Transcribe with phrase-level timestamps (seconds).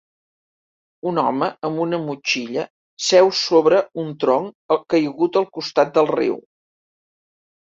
[1.09, 2.63] Un home amb una motxilla
[3.09, 6.41] seu sobre un tronc caigut al costat del riu.